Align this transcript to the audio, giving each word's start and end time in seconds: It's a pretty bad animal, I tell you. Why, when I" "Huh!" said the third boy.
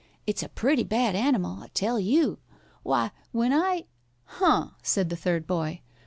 It's 0.25 0.41
a 0.41 0.49
pretty 0.49 0.83
bad 0.83 1.13
animal, 1.15 1.61
I 1.61 1.67
tell 1.75 1.99
you. 1.99 2.39
Why, 2.81 3.11
when 3.31 3.53
I" 3.53 3.85
"Huh!" 4.39 4.69
said 4.81 5.09
the 5.09 5.15
third 5.15 5.45
boy. 5.45 5.81